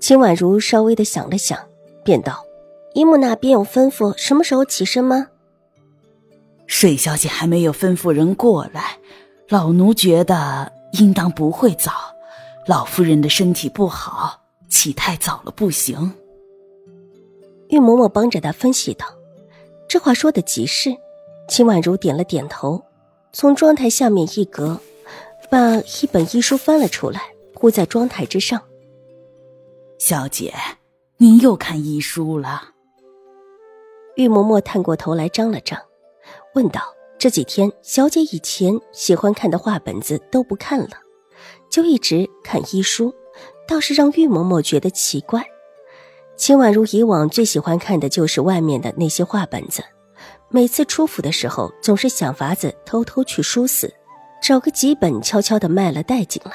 [0.00, 1.58] 秦婉如稍微的想了想，
[2.04, 2.44] 便道
[2.94, 5.28] ：“姨母那边有吩咐，什么时候起身吗？”
[6.66, 8.98] 水小姐还没有吩咐人过来，
[9.48, 11.92] 老奴觉得应当不会早。
[12.66, 14.42] 老夫人的身体不好。
[14.68, 16.12] 起太早了，不行。
[17.70, 19.06] 玉嬷嬷帮着她分析道
[19.88, 20.94] ：“这话说的极是。”
[21.48, 22.84] 秦婉如点了点头，
[23.32, 24.78] 从妆台下面一格，
[25.48, 27.22] 把一本医书翻了出来，
[27.54, 28.62] 铺在妆台之上。
[29.98, 30.54] 小姐，
[31.16, 32.62] 您又看医书了？
[34.14, 35.76] 玉嬷嬷探过头来，张了张，
[36.54, 36.80] 问道
[37.18, 40.90] ：“这几天，小姐以前喜欢看的画本子都不看了，
[41.68, 43.12] 就一直看医书。”
[43.66, 45.44] 倒是让玉嬷嬷觉得奇怪。
[46.36, 49.82] 秦婉如以往最喜欢看的就是外面的那些画本子，
[50.48, 53.92] 每次出府的时候，总是想法子偷偷去书肆，
[54.40, 56.52] 找个几本悄悄的卖了带进来。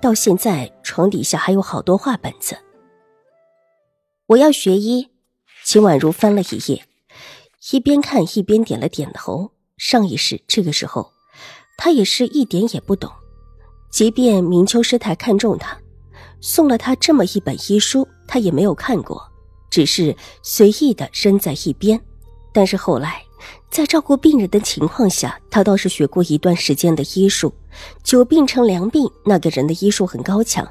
[0.00, 2.56] 到现在，床底下还有好多画本子。
[4.26, 5.08] 我要学医。
[5.64, 6.84] 秦婉如翻了一页，
[7.70, 9.52] 一边看一边点了点头。
[9.76, 11.12] 上一世这个时候，
[11.76, 13.10] 她也是一点也不懂，
[13.90, 15.78] 即便明秋师太看中她。
[16.40, 19.22] 送了他这么一本医书，他也没有看过，
[19.70, 22.00] 只是随意的扔在一边。
[22.52, 23.22] 但是后来，
[23.70, 27.52] 在照顾病人的情况下，他倒是学过一段时间的医术，
[28.02, 29.08] 久病成良病。
[29.24, 30.68] 那个人的医术很高强，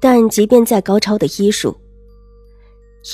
[0.00, 1.76] 但即便再高超的医术，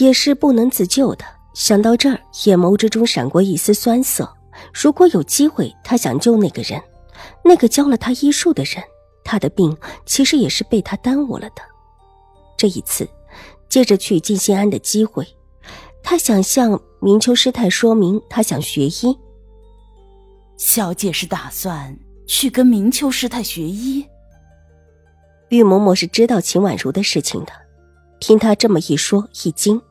[0.01, 1.25] 也是不能自救的。
[1.55, 4.29] 想到这儿，眼眸之中闪过一丝酸涩。
[4.73, 6.83] 如果有机会，他想救那个人，
[7.45, 8.83] 那个教了他医术的人。
[9.25, 11.63] 他的病其实也是被他耽误了的。
[12.57, 13.09] 这一次，
[13.69, 15.27] 借着去静心庵的机会，
[16.03, 19.19] 他想向明秋师太说明他想学医。
[20.57, 21.99] 小姐是打算
[22.29, 24.07] 去跟明秋师太学医？
[25.49, 27.51] 玉嬷嬷是知道秦婉如的事情的，
[28.21, 29.83] 听她这么一说，一惊。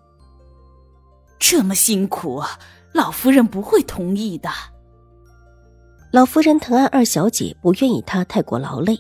[1.38, 2.42] 这么辛苦，
[2.94, 4.50] 老夫人不会同意的。
[6.14, 8.98] 老夫人疼爱二小姐，不愿意她太过劳累。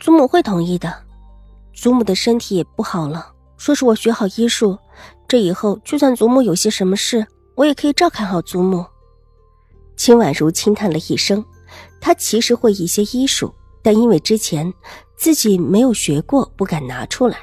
[0.00, 0.92] 祖母会同意的，
[1.72, 3.30] 祖母的身体也不好了。
[3.56, 4.76] 说是我学好医术，
[5.26, 8.84] 这以后就算祖母有些什么事，我也可以照看好祖母。
[9.96, 11.44] 秦婉如轻叹了一声，
[12.00, 14.72] 她其实会一些医术，但因为之前
[15.16, 17.38] 自己没有学过，不敢拿出来。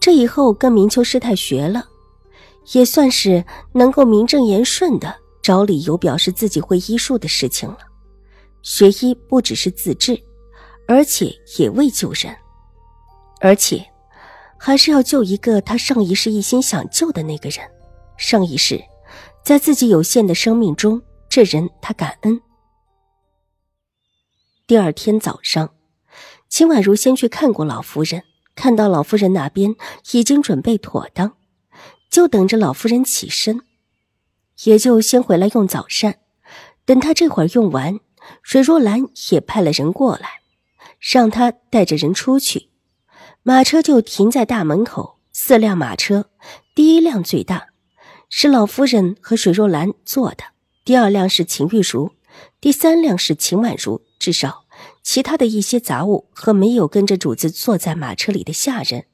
[0.00, 1.86] 这以后跟明秋师太学了，
[2.72, 7.78] 也算是能够名正言顺的找理由表示自己会医术的事情了。
[8.62, 10.20] 学医不只是自治。
[10.90, 12.34] 而且也为救人，
[13.42, 13.84] 而且
[14.58, 17.66] 还是要救一个他上一世一心想救的那个人。
[18.16, 18.82] 上一世，
[19.44, 22.40] 在自己有限的生命中，这人他感恩。
[24.66, 25.72] 第二天早上，
[26.48, 28.24] 秦婉如先去看过老夫人，
[28.54, 29.76] 看到老夫人那边
[30.12, 31.36] 已经准备妥当，
[32.10, 33.60] 就等着老夫人起身，
[34.64, 36.18] 也就先回来用早膳。
[36.84, 38.00] 等他这会儿用完，
[38.42, 40.40] 水若兰也派了人过来。
[40.98, 42.70] 让他带着人出去，
[43.48, 45.20] 马车就停在大门口。
[45.32, 46.28] 四辆马车，
[46.74, 47.68] 第一辆最大，
[48.28, 50.44] 是老夫人和水若兰坐的；
[50.84, 52.12] 第二辆是秦玉茹，
[52.60, 54.02] 第三辆是秦婉如。
[54.18, 54.66] 至少，
[55.02, 59.06] 其他的一些杂物和没有跟着主子坐在马车里的下人，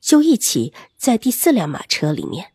[0.00, 2.52] 就一起在第四辆马车里面。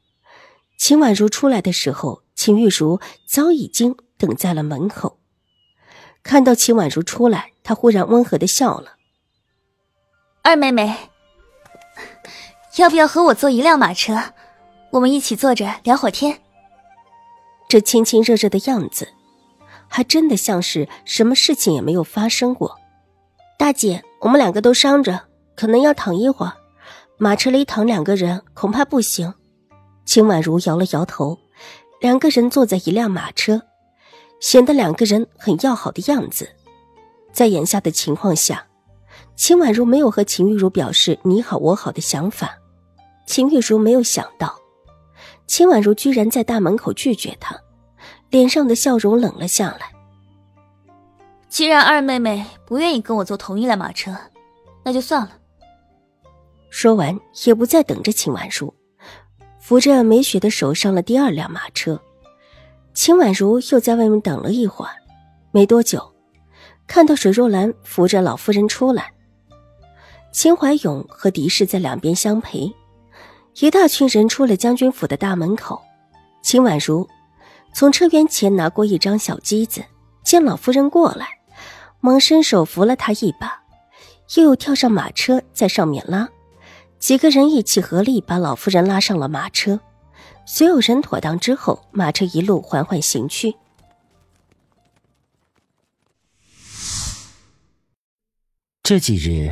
[0.80, 5.20] 秦婉如出来的时候，秦玉茹早已经等在了门口。
[6.24, 8.94] 看到秦婉如出来，她忽然温和的笑了。
[10.42, 10.96] 二妹妹，
[12.78, 14.16] 要不要和我坐一辆马车？
[14.92, 16.40] 我们一起坐着聊会天。
[17.68, 19.08] 这亲亲热热的样子，
[19.88, 22.80] 还真的像是什么事情也没有发生过。
[23.58, 25.20] 大姐，我们两个都伤着，
[25.56, 26.54] 可能要躺一会儿。
[27.18, 29.34] 马车里躺两个人恐怕不行。
[30.06, 31.38] 秦婉如摇了摇头。
[32.00, 33.60] 两个人坐在一辆马车。
[34.40, 36.48] 显得两个人很要好的样子，
[37.34, 38.68] 在眼下的情况下，
[39.36, 42.56] 秦婉如没有和秦玉茹表示你好我好的想法。
[43.28, 44.58] 秦玉茹没有想到，
[45.46, 47.56] 秦婉如居然在大门口拒绝他，
[48.30, 49.92] 脸上的笑容冷了下来。
[51.50, 54.16] 既然二妹妹不愿意跟我坐同一辆马车，
[54.84, 55.34] 那就算了。
[56.70, 58.74] 说完，也不再等着秦婉如，
[59.60, 62.02] 扶着梅雪的手上了第二辆马车。
[62.94, 64.92] 秦婉如又在外面等了一会儿，
[65.52, 66.14] 没多久，
[66.88, 69.14] 看到水若兰扶着老夫人出来，
[70.32, 72.74] 秦怀勇和狄氏在两边相陪，
[73.60, 75.82] 一大群人出了将军府的大门口。
[76.44, 77.08] 秦婉如
[77.74, 79.84] 从车辕前拿过一张小机子，
[80.24, 81.28] 见老夫人过来，
[82.00, 83.64] 忙伸手扶了她一把，
[84.36, 86.30] 又跳上马车在上面拉。
[87.00, 89.80] 几个人一起合力把老夫人拉上了马车，
[90.46, 93.56] 所有人妥当之后，马车一路缓缓行去。
[98.84, 99.52] 这几日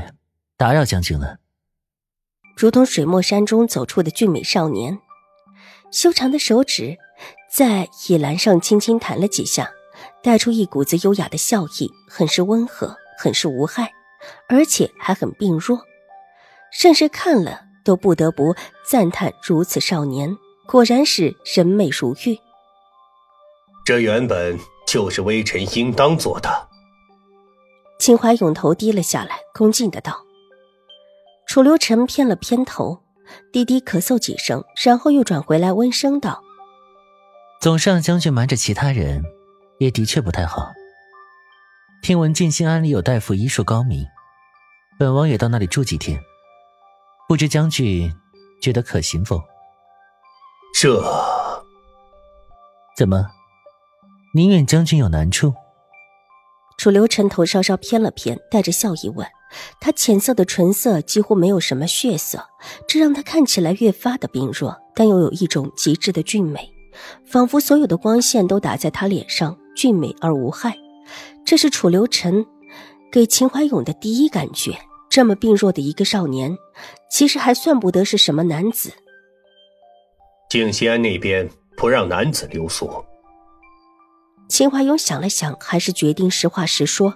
[0.57, 1.39] 打扰将军了。
[2.55, 4.97] 如同水墨山中走出的俊美少年，
[5.91, 6.97] 修长的手指
[7.51, 9.71] 在椅栏上轻轻弹了几下，
[10.23, 13.91] 带出一股子优雅的笑意，很是温和，很是无害，
[14.47, 15.81] 而且还很病弱。
[16.71, 18.55] 甚至看了都不得不
[18.89, 20.35] 赞叹：如此少年，
[20.67, 22.37] 果然是人美如玉。
[23.85, 24.57] 这原本
[24.87, 26.67] 就是微臣应当做的。
[27.99, 30.19] 秦怀勇头低了下来，恭敬的道
[31.55, 33.01] ：“楚留臣偏了偏头，
[33.53, 36.43] 低低咳嗽几声，然后又转回来，温声道
[37.63, 39.23] ：‘总上将军瞒着其他人，
[39.79, 40.73] 也的确不太好。
[42.01, 44.05] 听闻静心庵里有大夫医术高明，
[44.99, 46.21] 本王也到那里住几天。’”
[47.29, 48.13] 不知将军
[48.61, 49.41] 觉得可行否？
[50.77, 51.01] 这
[52.97, 53.29] 怎么？
[54.33, 55.53] 宁愿将军有难处？
[56.77, 59.25] 楚留臣头稍稍偏了偏，带着笑意问。
[59.79, 62.43] 他浅色的唇色几乎没有什么血色，
[62.87, 66.69] 这让他看起来越发的病弱，但又有一种极致的俊美，
[67.25, 70.75] 仿佛所有的光线都打在他脸上，俊美而无害。
[71.45, 72.45] 这是楚留臣
[73.11, 74.77] 给秦怀勇的第一感觉。
[75.07, 76.57] 这么病弱的一个少年，
[77.09, 78.91] 其实还算不得是什么男子。
[80.49, 82.91] 静西安那边不让男子留宿。
[84.49, 87.13] 秦怀勇想了想，还是决定实话实说。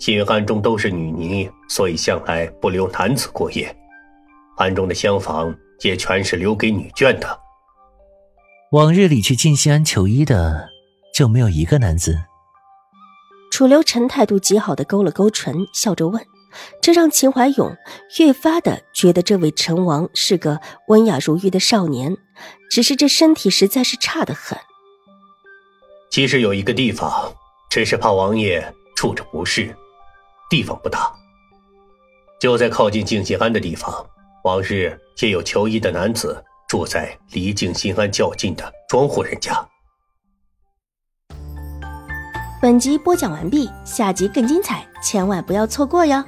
[0.00, 3.72] 新庵中都是女尼，所以向来不留男子过夜。
[4.56, 7.38] 庵中的厢房也全是留给女眷的。
[8.72, 10.70] 往日里去静心庵求医的，
[11.14, 12.18] 就没有一个男子。
[13.52, 16.24] 楚留臣态度极好的勾了勾唇，笑着问。
[16.80, 17.76] 这让秦怀勇
[18.18, 22.16] 越发的觉得这位陈王是个温雅如玉的少年，
[22.70, 24.58] 只是这身体实在是差得很。
[26.10, 27.32] 其实有一个地方，
[27.68, 29.72] 只是怕王爷处着不适，
[30.50, 31.10] 地方不大，
[32.40, 34.04] 就在靠近静心庵的地方。
[34.42, 39.54] 往日也有求医的男子住在离静心庵较近的庄户人家。
[42.60, 46.24] 本集播讲完毕，下集更精彩，千万不要错过哟。